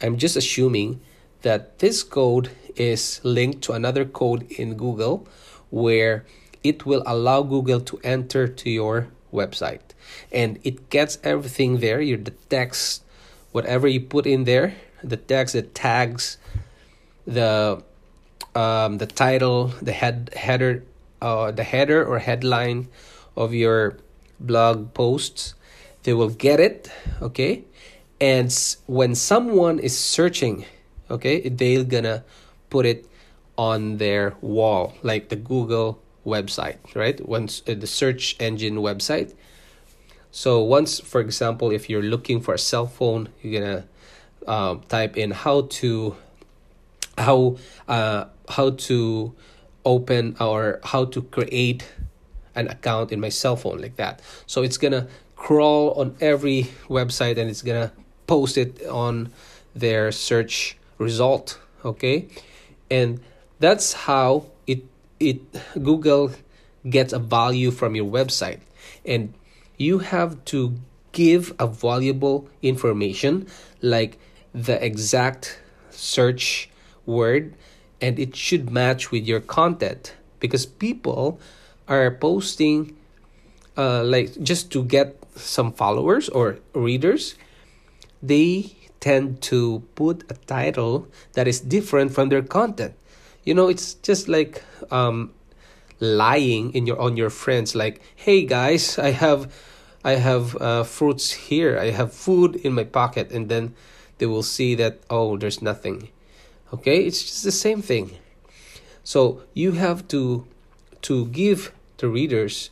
I'm 0.00 0.16
just 0.18 0.36
assuming 0.36 1.00
that 1.42 1.78
this 1.78 2.02
code 2.02 2.50
is 2.76 3.20
linked 3.22 3.62
to 3.62 3.72
another 3.72 4.04
code 4.04 4.50
in 4.52 4.74
Google 4.74 5.26
where 5.70 6.24
it 6.62 6.86
will 6.86 7.02
allow 7.06 7.42
Google 7.42 7.80
to 7.80 8.00
enter 8.02 8.46
to 8.48 8.70
your 8.70 9.08
website 9.32 9.80
and 10.30 10.58
it 10.62 10.90
gets 10.90 11.18
everything 11.24 11.78
there 11.78 12.00
your 12.00 12.18
the 12.18 12.32
text 12.48 13.02
whatever 13.52 13.88
you 13.88 14.00
put 14.00 14.26
in 14.26 14.44
there 14.44 14.74
the 15.02 15.16
text 15.16 15.54
the 15.54 15.62
tags 15.62 16.38
the 17.26 17.82
um, 18.54 18.98
the 18.98 19.06
title, 19.06 19.68
the 19.80 19.92
head 19.92 20.30
header, 20.34 20.84
uh, 21.20 21.50
the 21.50 21.64
header 21.64 22.04
or 22.04 22.18
headline 22.18 22.88
of 23.36 23.54
your 23.54 23.98
blog 24.40 24.94
posts. 24.94 25.54
They 26.02 26.12
will 26.12 26.30
get 26.30 26.58
it, 26.58 26.90
okay, 27.20 27.64
and 28.20 28.52
when 28.86 29.14
someone 29.14 29.78
is 29.78 29.96
searching, 29.96 30.66
okay, 31.10 31.48
they're 31.48 31.84
gonna 31.84 32.24
put 32.70 32.86
it 32.86 33.06
on 33.56 33.98
their 33.98 34.34
wall, 34.40 34.94
like 35.02 35.28
the 35.28 35.36
Google 35.36 36.02
website, 36.26 36.78
right? 36.94 37.26
Once 37.26 37.62
uh, 37.68 37.74
the 37.74 37.86
search 37.86 38.36
engine 38.40 38.76
website. 38.76 39.34
So 40.30 40.62
once, 40.62 40.98
for 41.00 41.20
example, 41.20 41.70
if 41.70 41.90
you're 41.90 42.02
looking 42.02 42.40
for 42.40 42.54
a 42.54 42.58
cell 42.58 42.86
phone, 42.86 43.28
you're 43.42 43.60
gonna 43.60 43.84
uh, 44.46 44.76
type 44.88 45.16
in 45.16 45.30
how 45.30 45.62
to 45.62 46.16
how 47.18 47.56
uh, 47.88 48.24
how 48.48 48.70
to 48.70 49.34
open 49.84 50.36
or 50.40 50.80
how 50.84 51.04
to 51.04 51.22
create 51.22 51.88
an 52.54 52.68
account 52.68 53.12
in 53.12 53.20
my 53.20 53.28
cell 53.28 53.56
phone 53.56 53.80
like 53.80 53.96
that 53.96 54.20
so 54.46 54.62
it's 54.62 54.76
gonna 54.76 55.08
crawl 55.36 55.90
on 55.92 56.14
every 56.20 56.68
website 56.88 57.38
and 57.38 57.50
it's 57.50 57.62
gonna 57.62 57.90
post 58.26 58.56
it 58.56 58.86
on 58.86 59.32
their 59.74 60.12
search 60.12 60.76
result 60.98 61.58
okay 61.84 62.28
and 62.90 63.20
that's 63.58 63.92
how 63.92 64.44
it 65.22 65.40
google 65.82 66.32
gets 66.88 67.12
a 67.12 67.18
value 67.18 67.70
from 67.70 67.94
your 67.94 68.06
website. 68.06 68.60
And 69.04 69.34
you 69.76 69.98
have 69.98 70.44
to 70.46 70.74
give 71.12 71.54
a 71.58 71.66
valuable 71.66 72.48
information 72.62 73.46
like 73.80 74.18
the 74.54 74.82
exact 74.84 75.60
search 75.90 76.70
word 77.06 77.54
and 78.00 78.18
it 78.18 78.34
should 78.34 78.70
match 78.70 79.10
with 79.10 79.24
your 79.24 79.40
content. 79.40 80.14
Because 80.40 80.66
people 80.66 81.38
are 81.86 82.10
posting 82.10 82.96
uh, 83.76 84.02
like 84.02 84.40
just 84.42 84.70
to 84.72 84.84
get 84.84 85.16
some 85.36 85.72
followers 85.72 86.28
or 86.28 86.58
readers 86.74 87.36
they 88.22 88.76
tend 89.00 89.40
to 89.40 89.82
put 89.94 90.22
a 90.30 90.34
title 90.46 91.08
that 91.32 91.48
is 91.48 91.58
different 91.58 92.12
from 92.12 92.28
their 92.28 92.42
content 92.42 92.94
you 93.44 93.54
know 93.54 93.68
it's 93.68 93.94
just 93.94 94.28
like 94.28 94.62
um, 94.90 95.32
lying 96.00 96.72
in 96.74 96.86
your 96.86 97.00
on 97.00 97.16
your 97.16 97.30
friends 97.30 97.74
like 97.74 98.00
hey 98.16 98.44
guys 98.44 98.98
i 98.98 99.10
have 99.10 99.52
I 100.04 100.16
have 100.16 100.56
uh, 100.56 100.82
fruits 100.82 101.30
here. 101.30 101.78
I 101.78 101.90
have 101.90 102.12
food 102.12 102.56
in 102.56 102.74
my 102.74 102.84
pocket, 102.84 103.30
and 103.30 103.48
then 103.48 103.74
they 104.18 104.26
will 104.26 104.42
see 104.42 104.74
that 104.74 105.00
oh, 105.08 105.36
there's 105.36 105.62
nothing. 105.62 106.08
Okay, 106.72 107.04
it's 107.04 107.22
just 107.22 107.44
the 107.44 107.52
same 107.52 107.82
thing. 107.82 108.18
So 109.04 109.42
you 109.54 109.72
have 109.72 110.08
to 110.08 110.46
to 111.02 111.26
give 111.26 111.72
the 111.98 112.08
readers 112.08 112.70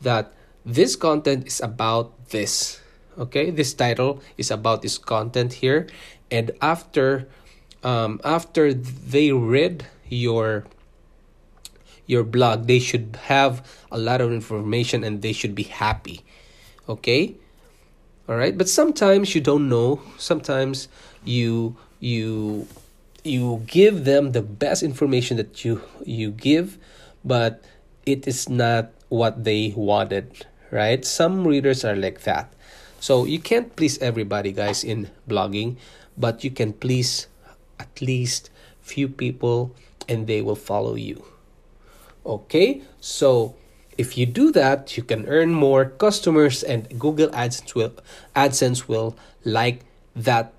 that 0.00 0.32
this 0.66 0.96
content 0.96 1.46
is 1.46 1.60
about 1.60 2.30
this. 2.30 2.80
Okay, 3.18 3.50
this 3.50 3.74
title 3.74 4.20
is 4.36 4.50
about 4.50 4.82
this 4.82 4.98
content 4.98 5.62
here, 5.62 5.86
and 6.30 6.50
after 6.60 7.28
um, 7.84 8.18
after 8.24 8.74
they 8.74 9.30
read 9.30 9.86
your 10.14 10.64
your 12.06 12.22
blog, 12.22 12.66
they 12.66 12.78
should 12.78 13.16
have 13.32 13.64
a 13.90 13.98
lot 13.98 14.20
of 14.20 14.30
information 14.30 15.02
and 15.02 15.22
they 15.22 15.32
should 15.32 15.54
be 15.54 15.64
happy 15.64 16.22
okay? 16.88 17.34
All 18.28 18.36
right? 18.36 18.56
But 18.56 18.68
sometimes 18.68 19.34
you 19.34 19.40
don't 19.40 19.68
know. 19.68 20.00
Sometimes 20.18 20.88
you 21.24 21.76
you 22.00 22.66
you 23.24 23.62
give 23.66 24.04
them 24.04 24.32
the 24.32 24.42
best 24.42 24.82
information 24.82 25.36
that 25.36 25.64
you 25.64 25.80
you 26.04 26.30
give 26.30 26.76
but 27.24 27.64
it 28.04 28.28
is 28.28 28.48
not 28.48 28.92
what 29.08 29.44
they 29.44 29.72
wanted 29.76 30.46
right? 30.70 31.04
Some 31.04 31.46
readers 31.46 31.84
are 31.84 31.96
like 31.96 32.22
that. 32.24 32.52
So 33.00 33.24
you 33.24 33.38
can't 33.38 33.74
please 33.76 33.96
everybody 33.98 34.52
guys 34.52 34.84
in 34.84 35.10
blogging 35.28 35.76
but 36.16 36.44
you 36.44 36.50
can 36.50 36.72
please 36.72 37.26
at 37.78 38.00
least 38.00 38.50
few 38.80 39.08
people 39.08 39.74
and 40.08 40.26
they 40.26 40.40
will 40.40 40.56
follow 40.56 40.94
you 40.94 41.24
okay 42.26 42.82
so 43.00 43.54
if 43.96 44.18
you 44.18 44.26
do 44.26 44.50
that, 44.52 44.96
you 44.96 45.02
can 45.02 45.26
earn 45.28 45.52
more 45.52 45.86
customers, 45.86 46.62
and 46.62 46.88
Google 46.98 47.28
AdSense 47.28 47.74
will 47.74 47.94
AdSense 48.34 48.88
will 48.88 49.16
like 49.44 49.80
that 50.16 50.52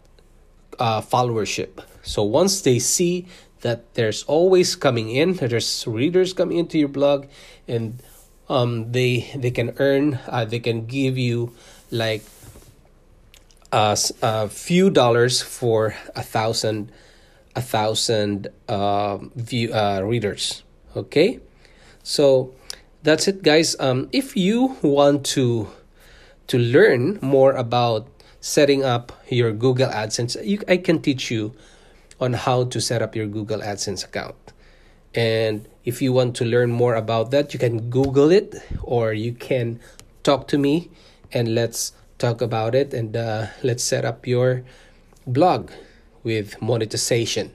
uh, 0.79 1.01
followership. 1.01 1.83
So 2.03 2.23
once 2.23 2.61
they 2.61 2.79
see 2.79 3.27
that 3.61 3.93
there's 3.95 4.23
always 4.23 4.75
coming 4.75 5.09
in, 5.09 5.33
that 5.35 5.49
there's 5.49 5.87
readers 5.87 6.33
coming 6.33 6.57
into 6.57 6.77
your 6.77 6.87
blog, 6.87 7.27
and 7.67 8.01
um, 8.47 8.91
they 8.91 9.31
they 9.35 9.51
can 9.51 9.75
earn, 9.79 10.19
uh, 10.27 10.45
they 10.45 10.59
can 10.59 10.85
give 10.85 11.17
you 11.17 11.51
like 11.91 12.23
a, 13.71 13.97
a 14.21 14.47
few 14.47 14.89
dollars 14.89 15.41
for 15.41 15.95
a 16.15 16.23
thousand 16.23 16.91
a 17.55 17.61
thousand 17.61 18.47
uh, 18.67 19.17
view 19.35 19.73
uh, 19.73 20.01
readers. 20.03 20.63
Okay, 20.95 21.39
so 22.03 22.53
that's 23.03 23.27
it 23.27 23.43
guys. 23.43 23.75
Um 23.79 24.09
if 24.11 24.35
you 24.35 24.77
want 24.81 25.25
to 25.37 25.67
to 26.47 26.57
learn 26.59 27.19
more 27.21 27.53
about 27.53 28.07
setting 28.39 28.83
up 28.85 29.11
your 29.27 29.51
google 29.51 29.89
adsense 29.89 30.37
you 30.45 30.61
i 30.69 30.77
can 30.77 31.01
teach 31.01 31.31
you 31.31 31.51
on 32.21 32.33
how 32.33 32.63
to 32.63 32.79
set 32.79 33.01
up 33.01 33.15
your 33.15 33.25
google 33.25 33.59
adsense 33.59 34.05
account. 34.05 34.53
And 35.15 35.67
if 35.83 36.01
you 36.01 36.13
want 36.13 36.35
to 36.37 36.45
learn 36.45 36.71
more 36.71 36.95
about 36.95 37.31
that 37.31 37.53
you 37.53 37.59
can 37.59 37.89
google 37.89 38.31
it 38.31 38.55
or 38.83 39.13
you 39.13 39.33
can 39.33 39.79
talk 40.23 40.47
to 40.49 40.57
me 40.57 40.89
and 41.31 41.55
let's 41.55 41.93
talk 42.17 42.41
about 42.41 42.75
it 42.75 42.93
and 42.93 43.15
uh, 43.15 43.47
let's 43.63 43.83
set 43.83 44.05
up 44.05 44.27
your 44.27 44.63
blog 45.27 45.71
with 46.25 46.61
monetization 46.61 47.51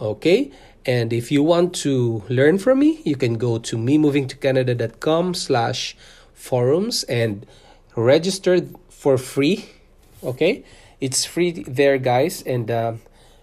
okay 0.00 0.50
and 0.86 1.12
if 1.12 1.30
you 1.30 1.42
want 1.42 1.74
to 1.86 2.24
learn 2.28 2.58
from 2.58 2.78
me, 2.78 3.00
you 3.04 3.16
can 3.16 3.34
go 3.34 3.58
to 3.58 3.76
memovingtocanada.com 3.76 5.34
slash 5.34 5.96
forums 6.32 7.02
and 7.04 7.46
register 7.96 8.62
for 8.88 9.18
free. 9.18 9.66
Okay? 10.22 10.64
It's 11.00 11.24
free 11.24 11.50
there, 11.50 11.98
guys. 11.98 12.42
And 12.42 12.70
uh, 12.70 12.94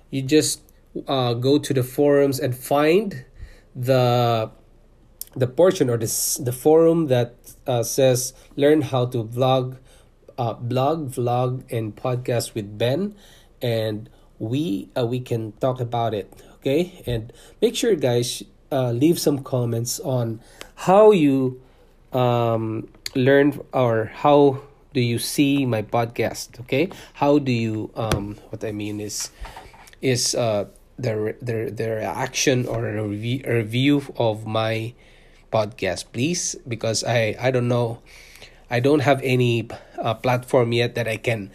you 0.09 0.23
just 0.23 0.61
uh, 1.07 1.33
go 1.35 1.59
to 1.59 1.73
the 1.73 1.83
forums 1.83 2.39
and 2.39 2.55
find 2.57 3.25
the 3.75 4.49
the 5.35 5.45
portion 5.45 5.87
or 5.87 5.97
this 5.97 6.37
the 6.37 6.51
forum 6.51 7.07
that 7.07 7.35
uh, 7.67 7.83
says 7.83 8.33
learn 8.55 8.81
how 8.81 9.05
to 9.05 9.23
vlog 9.23 9.77
uh, 10.39 10.53
blog 10.53 11.11
vlog 11.11 11.61
and 11.71 11.95
podcast 11.95 12.55
with 12.55 12.75
ben 12.79 13.13
and 13.61 14.09
we 14.39 14.89
uh, 14.97 15.05
we 15.05 15.19
can 15.19 15.51
talk 15.53 15.79
about 15.79 16.13
it 16.13 16.31
okay? 16.67 17.03
And 17.05 17.31
make 17.61 17.75
sure 17.75 17.95
guys 17.95 18.43
uh, 18.71 18.91
leave 18.91 19.19
some 19.19 19.43
comments 19.43 19.99
on 19.99 20.41
how 20.75 21.11
you 21.11 21.61
um, 22.11 22.89
learn 23.15 23.59
or 23.73 24.11
how 24.13 24.61
do 24.93 25.01
you 25.01 25.19
see 25.19 25.65
my 25.65 25.81
podcast 25.81 26.59
okay? 26.61 26.89
How 27.13 27.39
do 27.39 27.51
you 27.51 27.91
um, 27.95 28.37
what 28.49 28.63
i 28.63 28.71
mean 28.71 28.99
is 28.99 29.29
is 30.01 30.35
uh 30.35 30.65
the 30.97 31.35
the 31.41 31.69
the 31.69 32.01
reaction 32.01 32.65
or 32.65 32.87
a 32.87 33.03
review, 33.03 33.41
a 33.45 33.53
review 33.61 34.01
of 34.17 34.45
my 34.45 34.93
podcast 35.51 36.11
please? 36.11 36.55
Because 36.67 37.03
i 37.03 37.35
i 37.39 37.51
don't 37.51 37.67
know. 37.67 37.99
I 38.69 38.81
don't 38.83 38.99
have 38.99 39.23
any 39.23 39.63
uh, 39.95 40.13
platform 40.15 40.73
yet 40.73 40.95
that 40.95 41.07
i 41.07 41.15
can 41.15 41.51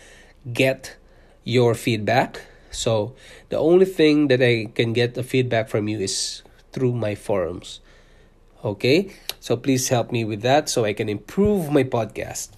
get 0.49 0.97
your 1.45 1.75
feedback 1.75 2.41
so 2.73 3.15
the 3.49 3.59
only 3.59 3.85
thing 3.85 4.29
that 4.29 4.43
I 4.43 4.67
can 4.75 4.93
get 4.93 5.15
the 5.15 5.23
feedback 5.23 5.69
from 5.69 5.89
you 5.89 6.01
is 6.01 6.43
through 6.73 6.93
my 6.93 7.15
forums. 7.15 7.81
Okay? 8.65 9.15
So 9.41 9.57
please 9.57 9.89
help 9.89 10.11
me 10.11 10.25
with 10.25 10.43
that 10.43 10.69
so 10.69 10.85
I 10.85 10.93
can 10.93 11.09
improve 11.09 11.71
my 11.71 11.85
podcast. 11.85 12.51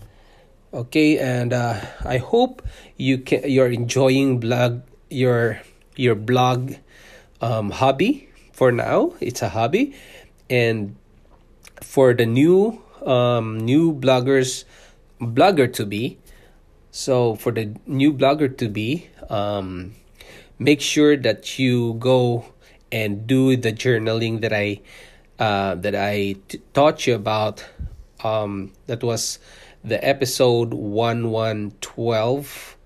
Okay, 0.74 1.18
and 1.18 1.53
uh, 1.53 1.79
I 2.05 2.18
hope 2.18 2.61
you 2.96 3.18
can 3.18 3.48
you're 3.48 3.70
enjoying 3.70 4.40
blog 4.40 4.83
your 5.09 5.62
your 5.94 6.16
blog 6.16 6.74
um, 7.40 7.70
hobby 7.70 8.29
for 8.50 8.72
now. 8.72 9.14
It's 9.20 9.40
a 9.40 9.50
hobby, 9.50 9.94
and 10.50 10.96
for 11.81 12.12
the 12.12 12.27
new 12.27 12.83
um, 13.07 13.59
new 13.62 13.94
bloggers 13.94 14.64
blogger 15.20 15.72
to 15.72 15.87
be 15.87 16.18
so 16.90 17.35
for 17.35 17.50
the 17.50 17.74
new 17.87 18.12
blogger 18.12 18.50
to 18.59 18.68
be 18.68 19.09
um, 19.29 19.94
make 20.59 20.81
sure 20.81 21.17
that 21.17 21.59
you 21.59 21.95
go 21.95 22.47
and 22.93 23.27
do 23.27 23.57
the 23.57 23.73
journaling 23.73 24.40
that 24.40 24.53
I 24.53 24.81
uh, 25.38 25.75
that 25.77 25.95
I 25.95 26.37
t- 26.49 26.61
taught 26.73 27.07
you 27.07 27.14
about. 27.14 27.64
Um, 28.23 28.73
that 28.87 29.03
was 29.03 29.38
the 29.83 30.03
episode 30.07 30.73
one 30.73 31.31
one 31.31 31.73
twelve 31.81 32.77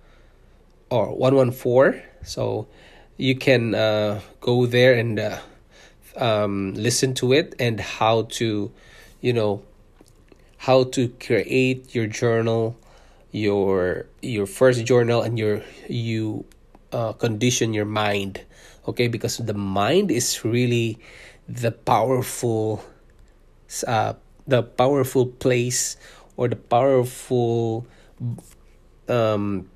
or 0.90 1.14
one 1.14 1.34
one 1.34 1.52
four. 1.52 2.02
So 2.24 2.66
you 3.16 3.36
can 3.36 3.74
uh, 3.74 4.20
go 4.40 4.66
there 4.66 4.94
and 4.94 5.18
uh, 5.18 5.38
um, 6.16 6.74
listen 6.74 7.14
to 7.14 7.32
it 7.32 7.54
and 7.58 7.78
how 7.78 8.22
to, 8.22 8.72
you 9.20 9.32
know, 9.32 9.62
how 10.56 10.84
to 10.84 11.08
create 11.20 11.94
your 11.94 12.06
journal, 12.06 12.76
your 13.30 14.06
your 14.22 14.46
first 14.46 14.84
journal, 14.84 15.22
and 15.22 15.38
your 15.38 15.62
you 15.88 16.44
uh, 16.92 17.12
condition 17.12 17.74
your 17.74 17.84
mind 17.84 18.44
okay? 18.88 19.08
Because 19.08 19.38
the 19.38 19.54
mind 19.54 20.10
is 20.10 20.44
really 20.44 20.98
the 21.48 21.70
powerful 21.70 22.84
uh, 23.86 24.14
the 24.46 24.62
powerful 24.62 25.26
place 25.26 25.96
or 26.36 26.48
the 26.48 26.56
powerful 26.56 27.86
um, 29.08 29.68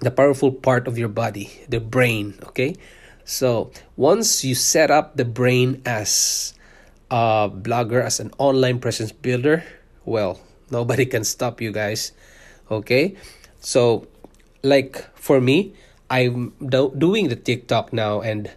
the 0.00 0.10
powerful 0.10 0.50
part 0.50 0.86
of 0.86 0.98
your 0.98 1.08
body 1.08 1.50
the 1.68 1.80
brain 1.80 2.34
okay? 2.42 2.76
So 3.24 3.70
once 3.96 4.44
you 4.44 4.54
set 4.54 4.90
up 4.90 5.16
the 5.16 5.24
brain 5.24 5.80
as 5.86 6.54
a 7.10 7.48
blogger 7.48 8.02
as 8.02 8.18
an 8.18 8.32
online 8.38 8.80
presence 8.80 9.12
builder 9.12 9.62
well 10.04 10.40
nobody 10.70 11.06
can 11.06 11.22
stop 11.22 11.60
you 11.60 11.70
guys 11.70 12.12
okay? 12.70 13.14
So 13.60 14.08
like 14.62 14.98
for 15.14 15.40
me 15.40 15.74
I'm 16.12 16.52
do- 16.60 16.92
doing 16.92 17.28
the 17.32 17.36
TikTok 17.36 17.92
now, 17.92 18.20
and 18.20 18.50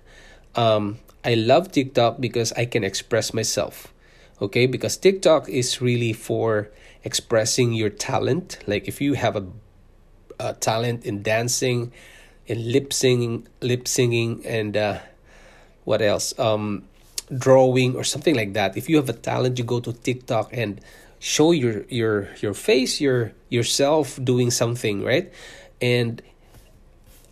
um, 0.56 1.00
I 1.24 1.36
love 1.36 1.72
TikTok 1.72 2.20
because 2.20 2.52
I 2.52 2.66
can 2.66 2.84
express 2.84 3.34
myself. 3.34 3.94
Okay, 4.42 4.68
because 4.68 4.98
TikTok 4.98 5.48
is 5.48 5.80
really 5.80 6.12
for 6.12 6.70
expressing 7.06 7.72
your 7.72 7.90
talent. 7.90 8.60
Like 8.68 8.90
if 8.90 9.00
you 9.00 9.14
have 9.14 9.38
a, 9.38 9.48
a 10.38 10.54
talent 10.54 11.06
in 11.06 11.24
dancing, 11.24 11.94
in 12.46 12.72
lip 12.74 12.92
singing, 12.92 13.48
lip 13.62 13.88
singing, 13.88 14.46
and 14.46 14.76
uh, 14.76 15.00
what 15.86 16.02
else? 16.02 16.38
Um, 16.38 16.84
drawing 17.32 17.96
or 17.96 18.04
something 18.04 18.36
like 18.36 18.52
that. 18.54 18.76
If 18.76 18.90
you 18.90 18.98
have 18.98 19.08
a 19.08 19.14
talent, 19.14 19.58
you 19.58 19.64
go 19.64 19.80
to 19.80 19.94
TikTok 19.94 20.50
and 20.52 20.82
show 21.20 21.54
your 21.54 21.86
your 21.88 22.28
your 22.42 22.54
face, 22.54 23.00
your 23.00 23.32
yourself 23.48 24.20
doing 24.22 24.52
something, 24.52 25.04
right? 25.04 25.32
And 25.80 26.22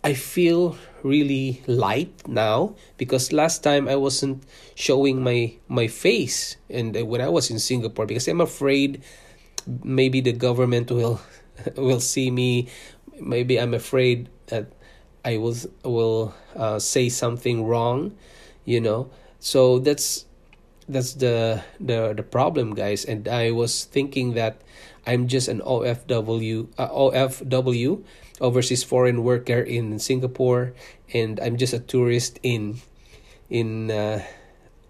I 0.04 0.12
feel 0.12 0.76
really 1.02 1.62
light 1.66 2.28
now 2.28 2.76
because 2.98 3.32
last 3.32 3.64
time 3.64 3.88
I 3.88 3.96
wasn't 3.96 4.44
showing 4.76 5.24
my 5.24 5.56
my 5.68 5.88
face 5.88 6.56
and 6.68 6.92
when 7.08 7.20
I 7.20 7.28
was 7.28 7.50
in 7.50 7.58
Singapore 7.58 8.04
because 8.04 8.28
I'm 8.28 8.40
afraid 8.40 9.00
maybe 9.82 10.20
the 10.20 10.32
government 10.32 10.90
will 10.90 11.20
will 11.76 12.00
see 12.00 12.30
me. 12.30 12.68
Maybe 13.14 13.60
i'm 13.62 13.74
afraid 13.74 14.28
that 14.50 14.66
i 15.24 15.38
will 15.38 15.54
will 15.86 16.34
uh, 16.58 16.82
say 16.82 17.08
something 17.08 17.62
wrong 17.64 18.10
you 18.64 18.80
know? 18.80 19.08
So 19.38 19.78
that's 19.78 20.26
that's 20.88 21.14
the 21.14 21.62
the 21.80 22.12
the 22.12 22.22
problem 22.22 22.74
guys. 22.74 23.04
And 23.04 23.28
i 23.28 23.50
was 23.52 23.84
thinking 23.84 24.34
that 24.34 24.60
i'm 25.06 25.28
just 25.28 25.48
an 25.48 25.60
ofw 25.62 26.66
uh, 26.76 26.88
ofw 26.88 28.02
overseas 28.40 28.82
foreign 28.82 29.22
worker 29.22 29.60
in 29.60 29.98
singapore 29.98 30.72
and 31.12 31.38
i'm 31.40 31.56
just 31.56 31.72
a 31.72 31.78
tourist 31.78 32.38
in 32.42 32.80
in 33.50 33.90
uh, 33.90 34.22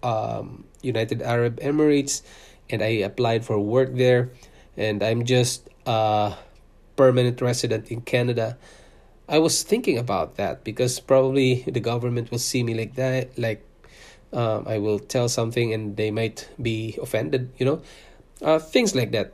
um, 0.03 0.65
united 0.81 1.21
arab 1.21 1.59
emirates 1.59 2.21
and 2.69 2.81
i 2.81 3.03
applied 3.05 3.45
for 3.45 3.59
work 3.59 3.95
there 3.95 4.29
and 4.77 5.03
i'm 5.03 5.25
just 5.25 5.69
a 5.85 6.33
permanent 6.95 7.41
resident 7.41 7.91
in 7.91 8.01
canada 8.01 8.57
i 9.29 9.37
was 9.37 9.63
thinking 9.63 9.97
about 9.97 10.37
that 10.37 10.63
because 10.63 10.99
probably 10.99 11.63
the 11.67 11.79
government 11.79 12.31
will 12.31 12.39
see 12.41 12.63
me 12.63 12.73
like 12.73 12.95
that 12.95 13.37
like 13.37 13.63
um, 14.35 14.67
I 14.67 14.77
will 14.77 14.99
tell 14.99 15.29
something 15.29 15.73
and 15.73 15.95
they 15.95 16.11
might 16.11 16.49
be 16.61 16.99
offended, 17.01 17.51
you 17.57 17.65
know, 17.65 17.81
uh, 18.41 18.59
things 18.59 18.93
like 18.93 19.11
that. 19.11 19.33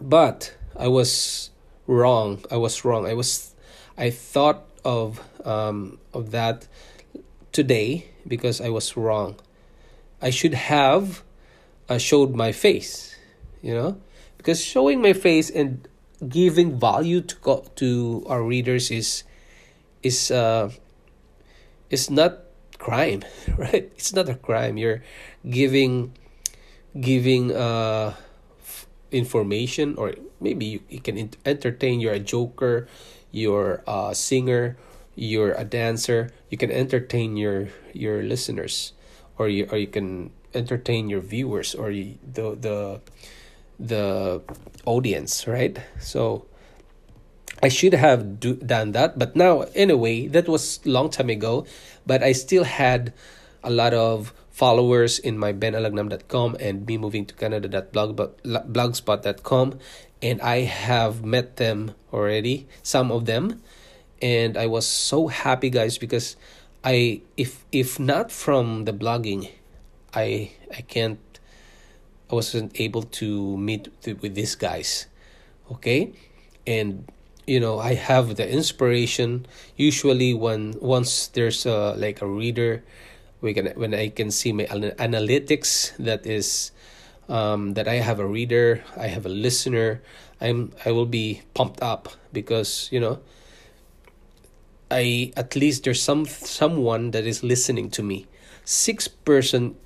But 0.00 0.56
I 0.76 0.88
was 0.88 1.50
wrong. 1.86 2.44
I 2.50 2.56
was 2.56 2.84
wrong. 2.84 3.06
I 3.06 3.14
was, 3.14 3.54
I 3.96 4.10
thought 4.10 4.64
of 4.84 5.20
um, 5.44 5.98
of 6.12 6.30
that 6.30 6.66
today 7.52 8.06
because 8.26 8.60
I 8.60 8.68
was 8.68 8.96
wrong. 8.96 9.36
I 10.20 10.30
should 10.30 10.54
have 10.54 11.22
uh, 11.88 11.98
showed 11.98 12.34
my 12.34 12.52
face, 12.52 13.16
you 13.60 13.74
know, 13.74 14.00
because 14.38 14.62
showing 14.62 15.00
my 15.02 15.12
face 15.12 15.50
and 15.50 15.86
giving 16.28 16.78
value 16.78 17.20
to 17.20 17.34
go- 17.42 17.66
to 17.76 18.24
our 18.26 18.42
readers 18.42 18.90
is 18.90 19.24
is 20.02 20.30
uh, 20.30 20.70
is 21.90 22.10
not 22.10 22.38
crime, 22.78 23.22
right? 23.58 23.90
It's 23.94 24.12
not 24.12 24.28
a 24.28 24.34
crime. 24.34 24.76
You're 24.76 25.02
giving 25.48 26.14
giving 26.98 27.52
uh 27.52 28.14
information 29.12 29.94
or 29.96 30.14
maybe 30.40 30.64
you, 30.64 30.80
you 30.88 31.00
can 31.00 31.30
entertain 31.44 32.00
you're 32.00 32.14
a 32.14 32.20
joker 32.20 32.88
you're 33.30 33.82
a 33.86 34.14
singer 34.14 34.76
you're 35.14 35.52
a 35.54 35.64
dancer 35.64 36.30
you 36.50 36.56
can 36.58 36.70
entertain 36.70 37.36
your 37.36 37.68
your 37.92 38.22
listeners 38.22 38.92
or 39.38 39.48
you 39.48 39.68
or 39.70 39.78
you 39.78 39.86
can 39.86 40.30
entertain 40.54 41.08
your 41.08 41.20
viewers 41.20 41.74
or 41.74 41.90
you, 41.90 42.18
the 42.24 42.56
the 42.56 43.00
the 43.78 44.40
audience 44.84 45.46
right 45.46 45.78
so 46.00 46.46
I 47.62 47.68
should 47.68 47.94
have 47.94 48.40
do, 48.40 48.56
done 48.56 48.90
that, 48.92 49.18
but 49.20 49.36
now 49.36 49.70
anyway, 49.74 50.26
that 50.26 50.48
was 50.48 50.84
long 50.84 51.10
time 51.10 51.30
ago. 51.30 51.64
But 52.04 52.22
I 52.22 52.32
still 52.32 52.64
had 52.64 53.14
a 53.62 53.70
lot 53.70 53.94
of 53.94 54.34
followers 54.52 55.18
in 55.18 55.36
my 55.38 55.52
benalagnam.com 55.52 56.56
and 56.60 56.86
me 56.86 56.98
moving 56.98 57.26
to 57.26 57.34
canada.blogspot.com 57.34 59.78
and 60.22 60.40
I 60.40 60.60
have 60.60 61.24
met 61.24 61.56
them 61.56 61.94
already, 62.12 62.68
some 62.82 63.10
of 63.10 63.26
them, 63.26 63.60
and 64.22 64.56
I 64.56 64.68
was 64.68 64.86
so 64.86 65.26
happy, 65.26 65.68
guys, 65.68 65.98
because 65.98 66.36
I 66.84 67.22
if 67.36 67.66
if 67.72 67.98
not 67.98 68.30
from 68.30 68.84
the 68.84 68.92
blogging, 68.92 69.50
I 70.14 70.52
I 70.70 70.82
can't 70.82 71.18
I 72.30 72.36
wasn't 72.36 72.78
able 72.78 73.02
to 73.18 73.58
meet 73.58 73.88
with 74.06 74.34
these 74.34 74.54
guys, 74.54 75.06
okay, 75.72 76.12
and 76.66 77.10
you 77.44 77.58
know 77.58 77.80
i 77.80 77.94
have 77.94 78.36
the 78.36 78.48
inspiration. 78.48 79.46
Usually 79.76 80.34
when 80.34 80.74
once 80.80 81.26
there's 81.26 81.66
a 81.66 81.94
like 81.98 82.22
a 82.22 82.26
reader 82.26 82.84
we 83.42 83.52
can 83.52 83.66
when 83.74 83.92
i 83.92 84.08
can 84.08 84.30
see 84.30 84.52
my 84.52 84.64
analytics 84.96 85.92
that 85.98 86.24
is 86.24 86.72
um, 87.28 87.74
that 87.74 87.86
i 87.86 87.94
have 88.00 88.18
a 88.18 88.26
reader 88.26 88.82
i 88.96 89.06
have 89.06 89.26
a 89.26 89.28
listener 89.28 90.00
i'm 90.40 90.72
i 90.86 90.90
will 90.90 91.06
be 91.06 91.42
pumped 91.54 91.82
up 91.82 92.08
because 92.32 92.88
you 92.90 93.00
know 93.00 93.20
i 94.90 95.32
at 95.36 95.54
least 95.56 95.84
there's 95.84 96.02
some 96.02 96.24
someone 96.24 97.10
that 97.10 97.26
is 97.26 97.42
listening 97.42 97.90
to 97.90 98.02
me 98.02 98.26
six 98.64 99.08
person 99.08 99.76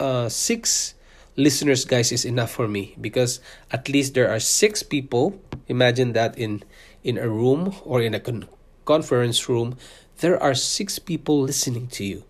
uh 0.00 0.28
six 0.28 0.94
listeners 1.36 1.84
guys 1.84 2.12
is 2.12 2.24
enough 2.24 2.50
for 2.50 2.68
me 2.68 2.94
because 3.00 3.40
at 3.70 3.88
least 3.88 4.14
there 4.14 4.30
are 4.30 4.40
six 4.40 4.82
people 4.82 5.38
imagine 5.68 6.12
that 6.12 6.36
in 6.38 6.62
in 7.04 7.18
a 7.18 7.28
room 7.28 7.74
or 7.84 8.00
in 8.00 8.14
a 8.14 8.20
con- 8.20 8.48
conference 8.84 9.48
room, 9.48 9.76
there 10.18 10.42
are 10.42 10.54
six 10.54 10.98
people 10.98 11.40
listening 11.40 11.86
to 11.88 12.04
you. 12.04 12.24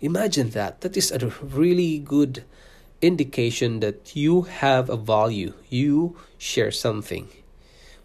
Imagine 0.00 0.50
that. 0.50 0.80
That 0.80 0.96
is 0.96 1.12
a 1.12 1.18
really 1.42 1.98
good 1.98 2.44
indication 3.02 3.80
that 3.80 4.16
you 4.16 4.42
have 4.42 4.88
a 4.88 4.96
value. 4.96 5.54
You 5.68 6.16
share 6.38 6.70
something. 6.70 7.28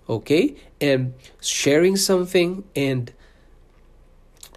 Okay? 0.10 0.56
And 0.82 1.14
sharing 1.42 1.96
something 1.96 2.64
and 2.76 3.12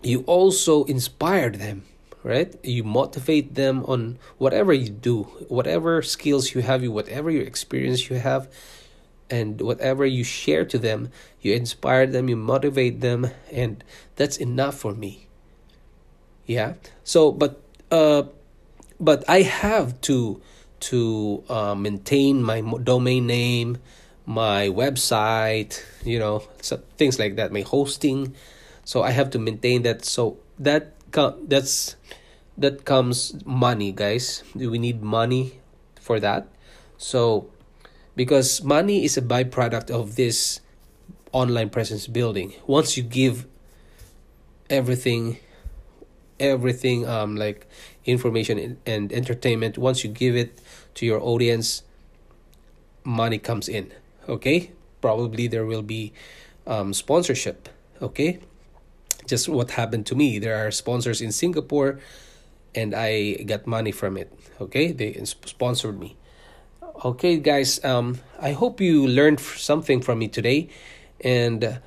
you 0.03 0.22
also 0.27 0.85
inspire 0.85 1.51
them, 1.51 1.85
right? 2.22 2.55
You 2.64 2.85
motivate 2.85 3.55
them 3.55 3.85
on 3.87 4.18
whatever 4.38 4.72
you 4.72 4.90
do, 4.90 5.22
whatever 5.48 6.03
skills 6.03 6.55
you 6.55 6.62
have, 6.62 6.83
you 6.83 6.92
whatever 6.92 7.31
your 7.31 7.42
experience 7.42 8.11
you 8.11 8.16
have 8.16 8.48
and 9.31 9.61
whatever 9.61 10.07
you 10.07 10.24
share 10.24 10.64
to 10.64 10.79
them 10.79 11.11
you 11.40 11.53
inspire 11.53 12.07
them 12.07 12.31
you 12.31 12.37
motivate 12.37 13.01
them 13.01 13.29
and 13.53 13.85
that's 14.16 14.38
enough 14.38 14.74
for 14.79 14.94
me 14.94 15.28
yeah. 16.49 16.75
So 17.05 17.31
but 17.31 17.61
uh 17.93 18.25
but 18.99 19.23
i 19.29 19.43
have 19.43 20.01
to 20.03 20.41
to 20.81 21.45
uh, 21.49 21.75
maintain 21.75 22.43
my 22.43 22.61
domain 22.83 23.27
name 23.27 23.79
my 24.27 24.69
website 24.69 25.83
you 26.05 26.19
know 26.19 26.43
so 26.61 26.81
things 26.97 27.19
like 27.19 27.37
that 27.37 27.53
my 27.53 27.61
hosting. 27.61 28.35
So 28.85 29.03
i 29.03 29.13
have 29.13 29.31
to 29.31 29.39
maintain 29.39 29.83
that. 29.83 30.05
So 30.05 30.39
that 30.59 30.97
that's 31.47 31.97
that 32.57 32.85
comes 32.85 33.37
money 33.45 33.93
guys. 33.93 34.43
We 34.55 34.79
need 34.79 35.03
money 35.03 35.61
for 36.01 36.19
that. 36.21 36.49
So 36.97 37.51
because 38.17 38.65
money 38.65 39.05
is 39.05 39.17
a 39.17 39.23
byproduct 39.23 39.91
of 39.91 40.17
this 40.17 40.61
online 41.33 41.69
presence 41.69 42.07
building. 42.07 42.55
Once 42.67 42.97
you 42.97 43.03
give 43.03 43.47
everything 44.71 45.39
everything 46.40 47.07
um 47.07 47.37
like 47.37 47.66
information 48.05 48.79
and 48.87 49.12
entertainment 49.12 49.77
once 49.79 50.05
you 50.05 50.11
give 50.11 50.37
it 50.37 50.61
to 50.94 51.05
your 51.05 51.20
audience 51.20 51.83
money 53.05 53.38
comes 53.38 53.68
in 53.68 53.92
okay? 54.29 54.72
Probably 55.01 55.46
there 55.48 55.64
will 55.64 55.83
be 55.83 56.12
um 56.66 56.92
sponsorship 56.92 57.68
okay? 58.01 58.40
Just 59.27 59.48
what 59.48 59.72
happened 59.72 60.07
to 60.07 60.14
me 60.14 60.38
there 60.38 60.66
are 60.66 60.70
sponsors 60.70 61.20
in 61.20 61.33
singapore 61.33 62.01
and 62.74 62.94
i 62.94 63.35
got 63.44 63.66
money 63.66 63.92
from 63.92 64.16
it 64.16 64.33
okay? 64.61 64.92
They 64.92 65.14
sponsored 65.24 65.98
me. 65.98 66.16
Okay, 67.05 67.38
guys, 67.38 67.79
um, 67.85 68.18
I 68.40 68.53
hope 68.53 68.81
you 68.81 69.07
learned 69.07 69.38
something 69.38 70.03
from 70.03 70.18
me 70.18 70.27
today. 70.27 70.68
And 71.20 71.79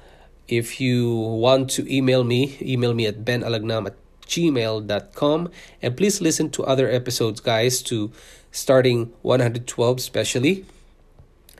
if 0.47 0.79
you 0.79 1.11
want 1.11 1.69
to 1.71 1.83
email 1.93 2.23
me, 2.23 2.57
email 2.61 2.93
me 2.93 3.07
at 3.07 3.25
benalagnam 3.25 3.87
at 3.87 3.95
gmail.com. 4.31 5.51
And 5.81 5.97
please 5.97 6.21
listen 6.21 6.49
to 6.51 6.63
other 6.63 6.89
episodes, 6.89 7.39
guys, 7.39 7.81
to 7.83 8.11
starting 8.51 9.11
112 9.21 9.97
especially 9.97 10.65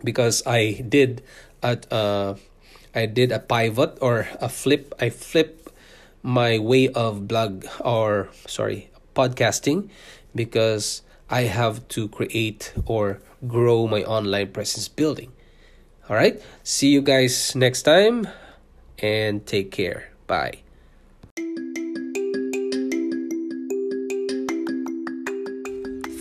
because 0.04 0.44
I 0.46 0.84
did 0.88 1.24
at 1.64 1.92
uh 1.92 2.36
I 2.94 3.06
did 3.06 3.32
a 3.32 3.40
pivot 3.40 3.98
or 4.02 4.28
a 4.42 4.50
flip. 4.50 4.94
I 5.00 5.10
flip 5.10 5.72
my 6.22 6.60
way 6.60 6.90
of 6.90 7.28
blog 7.28 7.66
or 7.80 8.30
sorry 8.48 8.90
podcasting 9.16 9.90
because 10.36 11.02
I 11.30 11.48
have 11.48 11.88
to 11.96 12.10
create 12.10 12.74
or 12.86 13.22
grow 13.48 13.88
my 13.88 14.04
online 14.04 14.52
presence 14.52 14.88
building. 14.90 15.32
All 16.10 16.16
right. 16.16 16.42
See 16.64 16.90
you 16.90 17.02
guys 17.02 17.56
next 17.56 17.84
time 17.84 18.28
and 19.00 19.46
take 19.48 19.72
care. 19.72 20.12
Bye. 20.28 20.68